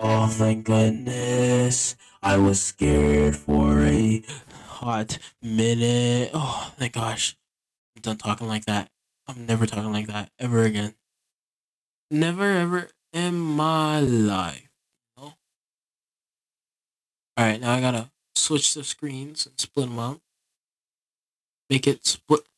[0.00, 1.94] Oh, thank goodness.
[2.22, 4.22] I was scared for a
[4.66, 6.30] hot minute.
[6.34, 7.36] Oh, my gosh.
[7.94, 8.90] I'm done talking like that.
[9.26, 10.94] I'm never talking like that ever again.
[12.10, 14.70] Never ever in my life.
[15.16, 15.34] No.
[17.38, 20.20] Alright, now I gotta switch the screens and split them out.
[21.68, 22.48] Make it split.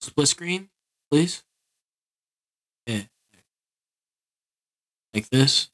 [0.00, 0.70] Split screen,
[1.10, 1.42] please.
[2.86, 3.02] Yeah.
[5.12, 5.71] Like this.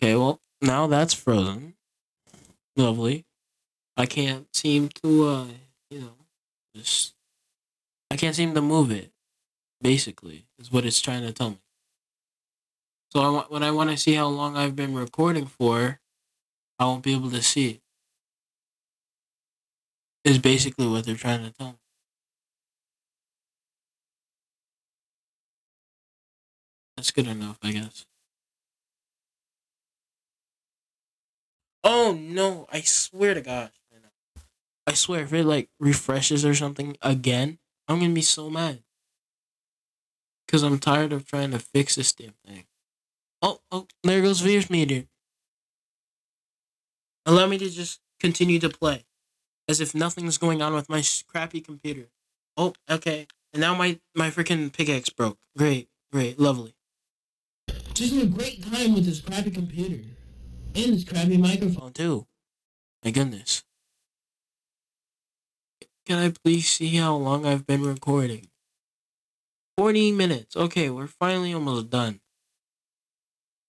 [0.00, 1.74] Okay, well, now that's frozen.
[2.76, 3.24] Lovely.
[3.96, 5.46] I can't seem to, uh,
[5.90, 6.12] you know,
[6.74, 7.14] just.
[8.10, 9.10] I can't seem to move it,
[9.82, 11.60] basically, is what it's trying to tell me.
[13.12, 16.00] So I want, when I want to see how long I've been recording for,
[16.78, 17.80] I won't be able to see it.
[20.24, 21.78] Is basically what they're trying to tell me.
[26.96, 28.06] That's good enough, I guess.
[31.90, 33.70] Oh no, I swear to God.
[34.86, 37.58] I swear if it like refreshes or something again,
[37.88, 38.82] I'm gonna be so mad.
[40.48, 42.64] Cause I'm tired of trying to fix this damn thing.
[43.40, 45.06] Oh, oh, there goes Voicemeeter.
[47.24, 49.06] Allow me to just continue to play,
[49.66, 52.08] as if nothing's going on with my crappy computer.
[52.54, 53.26] Oh, okay.
[53.54, 55.38] And now my my freaking pickaxe broke.
[55.56, 56.74] Great, great, lovely.
[57.94, 60.04] Just a great time with this crappy computer.
[60.78, 61.92] And this crappy microphone.
[61.92, 62.24] too.
[63.04, 63.64] My goodness.
[66.06, 68.46] Can I please see how long I've been recording?
[69.76, 70.54] 40 minutes.
[70.54, 72.20] Okay, we're finally almost done.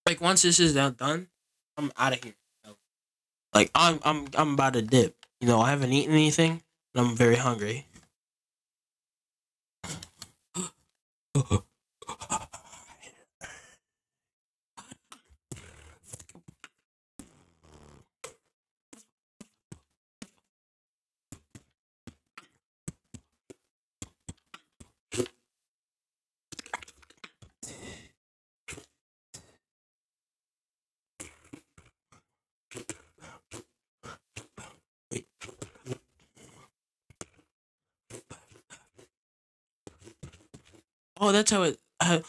[0.05, 1.30] Like once this is now done,
[1.78, 2.36] I'm out of here.
[3.55, 5.16] Like I'm I'm I'm about to dip.
[5.41, 6.62] You know, I haven't eaten anything
[6.93, 7.88] and I'm very hungry.
[41.22, 41.78] Oh, that's how it.
[41.99, 42.20] Uh,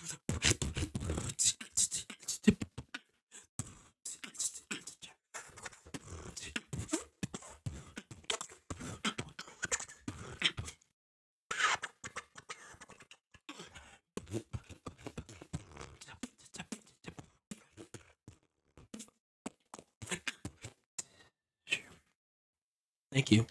[23.12, 23.46] Thank you.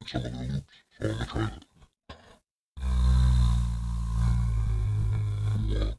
[0.01, 0.75] And some of the loops.
[0.99, 1.65] So I'm gonna try that.
[5.69, 5.93] Yeah.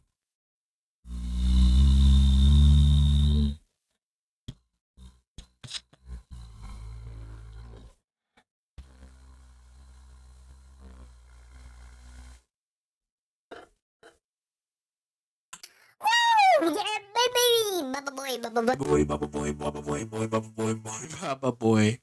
[16.02, 16.74] Woo!
[16.76, 18.47] Yeah, baby!
[18.58, 19.54] Baba boy, baba boy.
[19.54, 22.00] boy, baba boy, baba boy, boy, baba boy, boy, baba boy.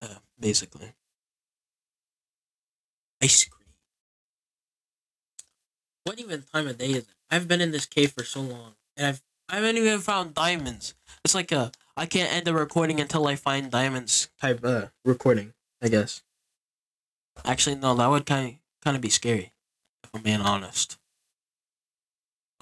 [0.00, 0.94] Uh, basically,
[3.20, 3.74] ice cream.
[6.04, 7.06] What even time of day is it?
[7.28, 10.94] I've been in this cave for so long, and I've I haven't even found diamonds.
[11.24, 15.54] It's like a I can't end the recording until I find diamonds type uh recording.
[15.82, 16.22] I guess.
[17.44, 19.52] Actually, no, that would kind kind of be scary.
[20.04, 20.98] If I'm being honest.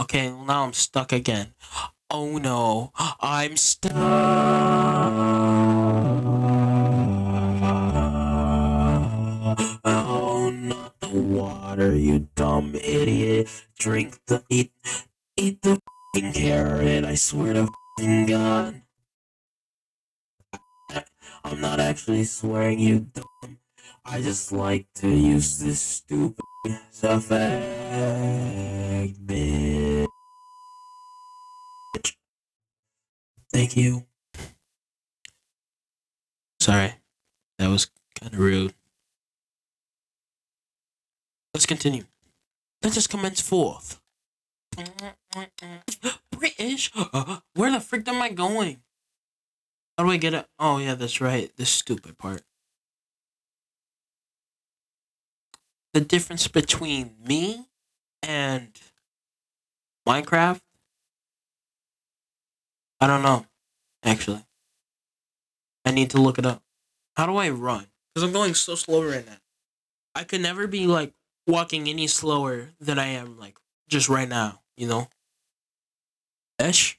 [0.01, 1.53] Okay, well now I'm stuck again.
[2.15, 3.91] Oh no, I'm stuck.
[9.83, 13.49] Oh, not the water, you dumb idiot.
[13.79, 14.73] Drink the eat,
[15.39, 15.81] eat the
[16.35, 17.07] carrot.
[17.07, 17.71] I swear to
[18.27, 18.83] God.
[21.43, 23.57] I'm not actually swearing, you dumb.
[24.05, 26.45] I just like to use this stupid
[27.03, 27.65] effect,
[33.53, 34.07] Thank you.
[36.61, 36.95] Sorry,
[37.59, 38.75] that was kind of rude.
[41.53, 42.05] Let's continue.
[42.83, 44.01] Let us just commence forth.
[46.33, 46.91] British?
[46.97, 48.79] Uh, where the frick am I going?
[49.99, 50.47] How do I get it?
[50.59, 51.51] Oh, yeah, that's right.
[51.57, 52.43] This stupid part.
[55.93, 57.67] The difference between me
[58.23, 58.71] and
[60.09, 60.61] Minecraft?
[63.03, 63.47] I don't know,
[64.05, 64.45] actually.
[65.85, 66.63] I need to look it up.
[67.17, 67.89] How do I run?
[68.15, 69.39] Because I'm going so slow right now.
[70.15, 71.13] I could never be like
[71.49, 73.57] walking any slower than I am like
[73.89, 75.09] just right now, you know?
[76.61, 76.97] Esh?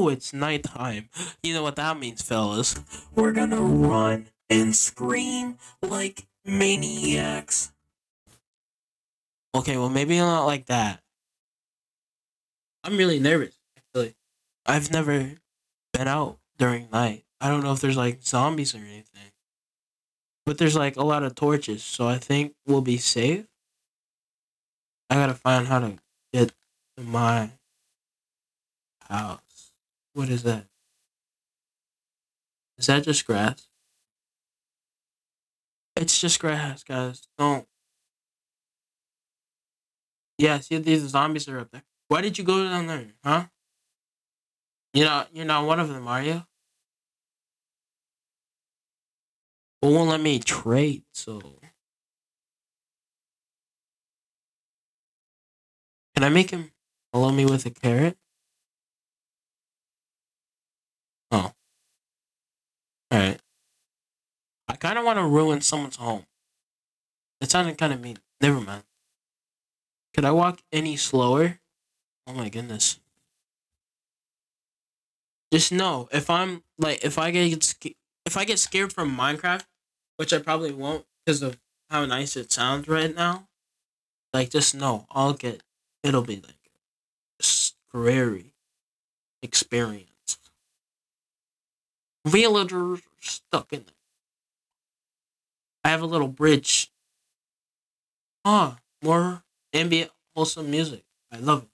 [0.00, 1.08] Oh, it's nighttime.
[1.42, 2.76] You know what that means, fellas.
[3.16, 7.72] We're gonna run and scream like maniacs.
[9.56, 11.02] Okay, well, maybe not like that.
[12.84, 13.58] I'm really nervous.
[13.76, 14.14] Actually.
[14.64, 15.32] I've never
[15.92, 17.24] been out during night.
[17.40, 19.32] I don't know if there's like zombies or anything.
[20.46, 23.46] But there's like a lot of torches, so I think we'll be safe.
[25.10, 25.96] I gotta find how to
[26.32, 26.52] get
[26.96, 27.50] to my
[29.00, 29.40] house.
[30.18, 30.66] What is that?
[32.76, 33.68] Is that just grass?
[35.94, 37.28] It's just grass, guys.
[37.38, 37.64] Don't.
[40.36, 41.84] Yeah, see these zombies are up there.
[42.08, 43.44] Why did you go down there, huh?
[44.92, 46.42] You're not you're not one of them, are you?
[49.82, 51.40] It won't let me trade, so
[56.16, 56.72] Can I make him
[57.12, 58.18] follow me with a carrot?
[61.30, 61.52] Oh.
[63.12, 63.40] Alright.
[64.68, 66.26] I kinda wanna ruin someone's home.
[67.40, 68.18] It sounded kinda mean.
[68.40, 68.84] Never mind.
[70.14, 71.60] Could I walk any slower?
[72.26, 72.98] Oh my goodness.
[75.52, 77.74] Just know if I'm like if I get
[78.26, 79.64] if I get scared from Minecraft,
[80.16, 83.48] which I probably won't because of how nice it sounds right now.
[84.34, 85.62] Like just know I'll get
[86.02, 86.70] it'll be like
[87.40, 88.54] scary
[89.42, 90.07] experience.
[92.26, 93.94] Villagers stuck in there.
[95.84, 96.90] I have a little bridge.
[98.44, 99.42] Ah, more
[99.72, 101.04] ambient, wholesome music.
[101.30, 101.68] I love it.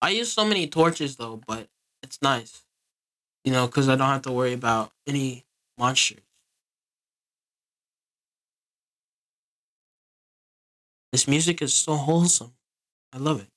[0.00, 1.68] I use so many torches though, but
[2.02, 2.64] it's nice.
[3.44, 5.44] You know, because I don't have to worry about any
[5.78, 6.20] monsters.
[11.12, 12.54] This music is so wholesome.
[13.12, 13.48] I love it.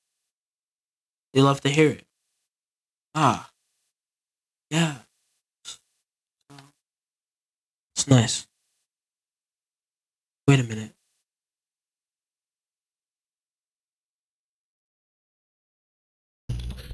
[1.34, 2.06] You love to hear it.
[3.14, 3.52] Ah.
[4.70, 5.05] Yeah.
[8.08, 8.48] Nice.
[10.48, 10.92] Wait a minute.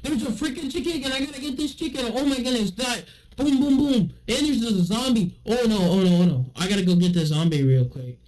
[0.02, 2.12] There's a freaking chicken and I gotta get this chicken.
[2.14, 3.04] Oh my goodness, that
[3.36, 4.14] boom boom boom.
[4.28, 5.38] And there's a zombie.
[5.46, 6.46] Oh no, oh no, oh no.
[6.56, 8.18] I gotta go get the zombie real quick.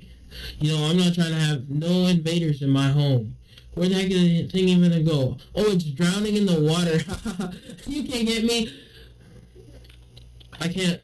[0.59, 3.37] You know, I'm not trying to have no invaders in my home.
[3.75, 5.37] Where the heck is the thing even gonna go?
[5.55, 6.99] Oh, it's drowning in the water.
[7.87, 8.73] you can't get me.
[10.61, 11.01] I can't.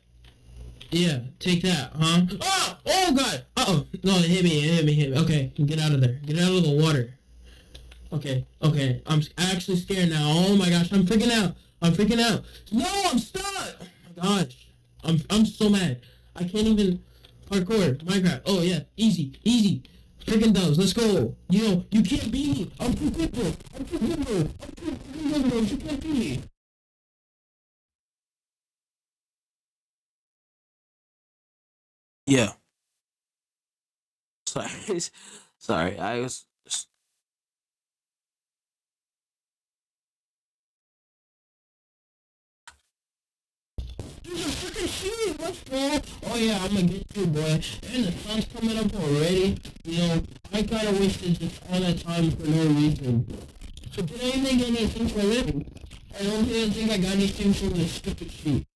[0.93, 2.23] Yeah, take that, huh?
[2.41, 3.45] Oh, oh god.
[3.57, 3.87] Uh oh.
[4.03, 4.59] No, it hit me.
[4.59, 4.95] It hit me.
[4.95, 5.19] Hit me.
[5.19, 6.15] Okay, get out of there.
[6.27, 7.15] Get out of the water.
[8.13, 9.01] Okay, okay.
[9.07, 10.25] I'm actually scared now.
[10.25, 11.55] Oh my gosh, I'm freaking out.
[11.81, 12.45] I'm freaking out.
[12.73, 13.45] No, I'm stuck.
[13.81, 13.87] Oh
[14.17, 14.67] my gosh.
[15.05, 16.01] I'm I'm so mad.
[16.35, 17.03] I can't even
[17.49, 17.97] parkour.
[18.05, 18.43] Minecraft.
[18.47, 19.85] Oh yeah, easy, easy.
[20.27, 21.35] Freaking doves, let's go.
[21.49, 22.73] You know, you can't beat me.
[22.81, 23.57] I'm too good.
[23.77, 24.55] I'm too good.
[24.61, 25.71] I'm too good.
[25.71, 26.43] You can't beat me.
[32.31, 32.53] Yeah.
[34.47, 34.71] Sorry.
[35.59, 35.99] Sorry.
[35.99, 36.47] I was.
[46.23, 47.61] Oh yeah, I'm gonna get you, boy.
[47.93, 49.59] And the sun's coming up already.
[49.85, 50.23] You know,
[50.53, 53.27] I kinda wasted just all that time for no reason.
[53.91, 55.67] So did I get anything for living?
[56.17, 58.70] I don't even think I got anything from this stupid sheet.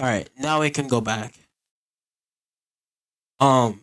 [0.00, 0.28] All right.
[0.38, 1.34] Now we can go back.
[3.40, 3.80] Um.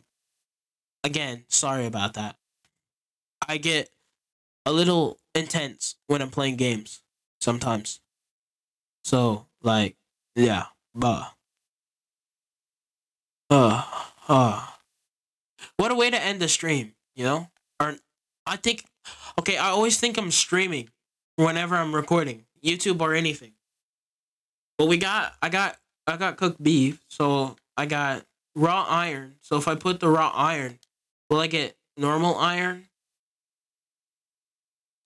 [1.04, 2.36] Again, sorry about that.
[3.48, 3.90] I get
[4.66, 7.02] a little intense when I'm playing games
[7.40, 8.00] sometimes.
[9.04, 9.96] So like,
[10.36, 11.32] yeah, bah.
[13.50, 13.84] Uh,
[14.28, 14.68] uh.
[15.78, 17.50] What a way to end the stream, you know?
[17.80, 17.96] Or
[18.46, 18.86] I think
[19.40, 20.90] okay, I always think I'm streaming
[21.36, 23.54] whenever I'm recording, YouTube or anything.
[24.78, 25.78] But we got I got
[26.12, 29.36] I got cooked beef, so I got raw iron.
[29.42, 30.80] So if I put the raw iron,
[31.30, 32.88] will I get normal iron?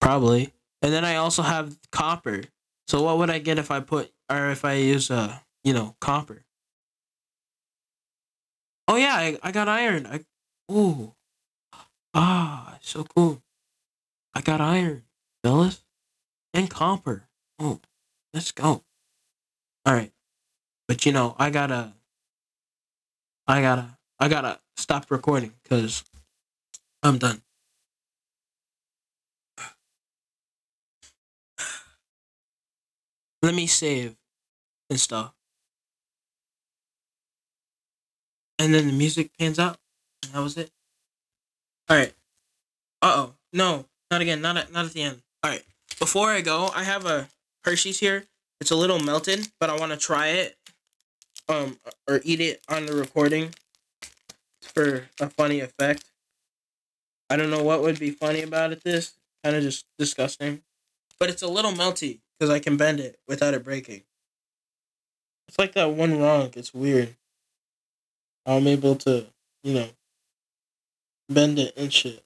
[0.01, 0.51] Probably.
[0.81, 2.41] And then I also have copper.
[2.87, 5.95] So what would I get if I put or if I use uh, you know,
[5.99, 6.43] copper?
[8.87, 10.05] Oh yeah, I, I got iron.
[10.05, 10.19] I
[10.71, 11.13] ooh.
[12.13, 13.41] Ah, so cool.
[14.33, 15.03] I got iron,
[15.43, 15.83] fellas.
[16.53, 17.27] And copper.
[17.59, 17.81] Oh,
[18.33, 18.83] let's go.
[19.87, 20.14] Alright.
[20.87, 21.93] But you know, I gotta
[23.47, 26.03] I gotta I gotta stop recording because
[27.03, 27.41] I'm done.
[33.41, 34.15] Let me save
[34.89, 35.33] and stuff.
[38.57, 39.77] And then the music pans out.
[40.23, 40.71] And that was it.
[41.89, 42.13] Alright.
[43.01, 43.33] Uh oh.
[43.53, 44.41] No, not again.
[44.41, 45.21] Not at not at the end.
[45.45, 45.63] Alright.
[45.99, 47.27] Before I go, I have a
[47.63, 48.25] Hershey's here.
[48.59, 50.57] It's a little melted, but I want to try it.
[51.47, 51.79] Um,
[52.09, 53.53] or eat it on the recording
[54.61, 56.05] for a funny effect.
[57.29, 58.83] I don't know what would be funny about it.
[58.83, 60.63] This kind of just disgusting.
[61.19, 64.03] But it's a little melty because I can bend it without it breaking.
[65.47, 66.51] It's like that one wrong.
[66.55, 67.15] It's weird.
[68.45, 69.27] I'm able to,
[69.63, 69.89] you know,
[71.29, 72.23] bend it and shit.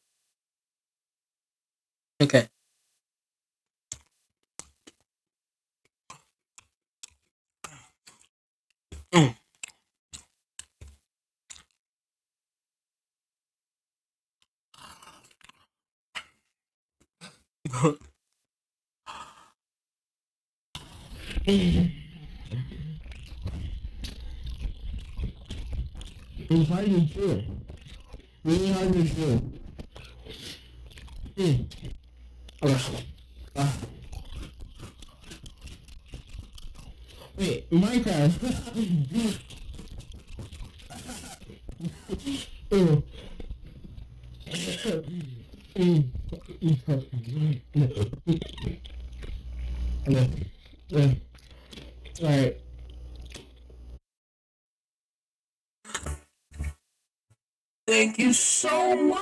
[2.21, 2.47] Okay.
[9.11, 9.35] Mm.
[26.51, 27.43] It's hard to chew.
[28.43, 29.51] Really hard to chew.
[31.37, 31.65] Mm.
[32.61, 32.81] Ugh.
[33.55, 33.73] Ah.
[37.39, 38.35] Wait, Minecraft.
[42.69, 43.03] Ew.
[52.21, 52.57] Alright.
[57.87, 59.19] Thank you so much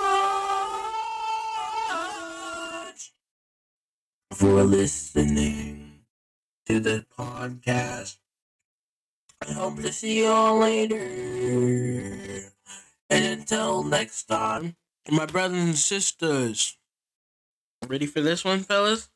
[4.34, 5.87] for listening
[6.68, 8.18] to the podcast.
[9.48, 11.00] I hope to see you all later.
[13.10, 14.76] And until next time,
[15.10, 16.78] my brothers and sisters.
[17.88, 19.10] Ready for this one, fellas?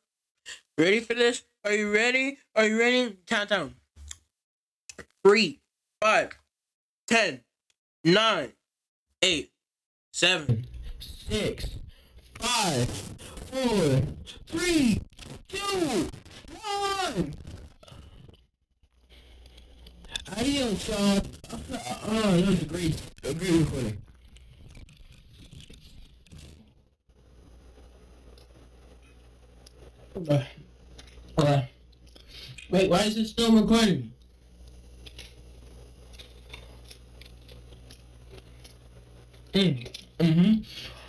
[0.77, 1.43] Ready for this?
[1.65, 2.37] Are you ready?
[2.55, 3.17] Are you ready?
[3.27, 3.75] Countdown.
[5.25, 5.59] Three,
[5.99, 6.29] five,
[7.05, 7.41] ten,
[8.05, 8.53] nine,
[9.21, 9.51] eight,
[10.13, 10.67] seven,
[10.99, 11.65] Six,
[12.39, 12.89] five,
[13.51, 14.01] four,
[14.47, 15.01] three,
[15.47, 16.07] two,
[16.63, 17.33] one.
[20.37, 21.21] Adios, y'all.
[22.07, 24.01] Oh, that was a great, a great recording.
[30.15, 30.47] Okay.
[31.39, 31.69] Okay.
[32.69, 34.13] Wait, why is it still recording?
[39.53, 39.87] Mm.
[40.19, 41.00] Mm-hmm.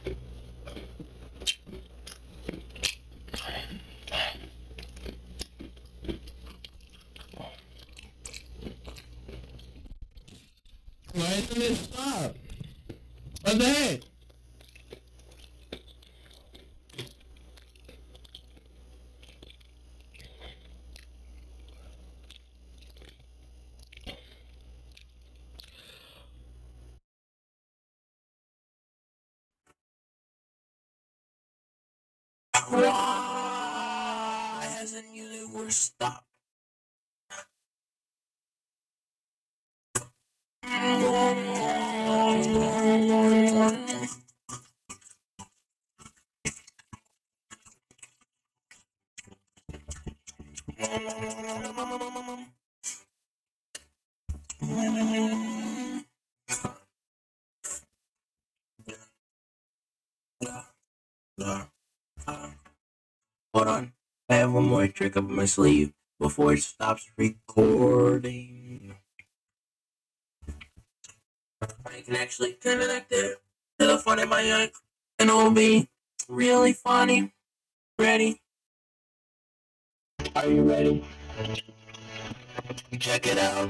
[11.63, 14.12] Why isn't it stop?
[64.93, 68.95] Trick up my sleeve before it stops recording.
[71.87, 73.39] I can actually connect it
[73.79, 74.75] to the front of my mic
[75.19, 75.89] and it will be
[76.29, 77.33] really funny.
[77.99, 78.41] Ready?
[80.35, 81.05] Are you ready?
[82.99, 83.69] Check it out.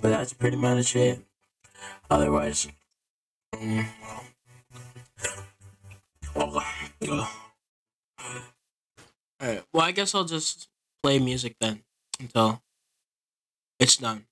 [0.00, 1.24] But that's pretty much it.
[2.10, 2.68] Otherwise.
[9.42, 10.68] Alright, well, I guess I'll just
[11.04, 11.82] play music then
[12.18, 12.62] until
[13.78, 14.24] it's done.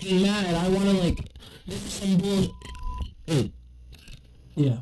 [0.00, 0.54] Fucking mad.
[0.54, 1.18] I wanna, like,
[1.66, 3.52] this is some bullshit.
[4.54, 4.76] Yeah.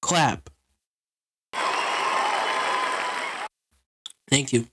[0.00, 0.50] Clap.
[4.28, 4.66] Thank you.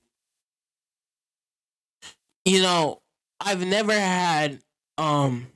[2.46, 3.02] You know,
[3.40, 4.60] I've never had
[5.00, 5.48] um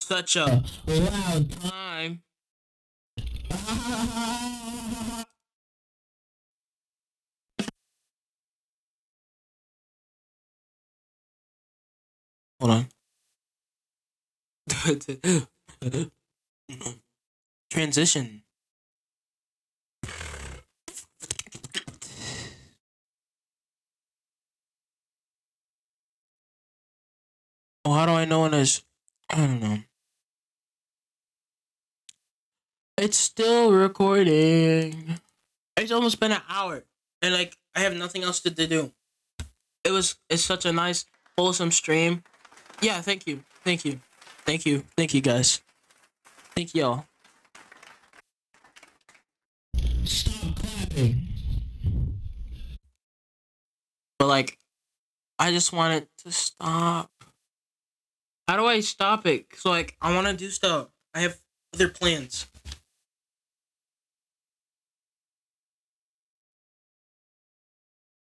[0.00, 2.22] such a loud time.
[12.60, 12.86] Hold on.
[17.70, 18.45] Transition.
[27.86, 28.82] Oh, how do I know when it's?
[29.30, 29.78] I don't know.
[32.98, 35.20] It's still recording.
[35.76, 36.82] It's almost been an hour,
[37.22, 38.92] and like I have nothing else to, to do.
[39.84, 40.16] It was.
[40.28, 41.04] It's such a nice,
[41.38, 42.24] wholesome stream.
[42.82, 44.00] Yeah, thank you, thank you,
[44.44, 45.60] thank you, thank you guys,
[46.56, 47.06] thank y'all.
[50.02, 51.28] Stop clapping.
[54.18, 54.58] But like,
[55.38, 57.12] I just wanted to stop.
[58.48, 59.46] How do I stop it?
[59.56, 60.88] So like, I want to do stuff.
[61.14, 61.38] I have
[61.74, 62.46] other plans.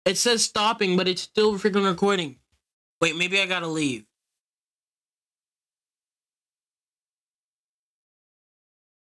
[0.04, 2.36] It says stopping, but it's still freaking recording.
[3.00, 4.04] Wait, maybe I gotta leave.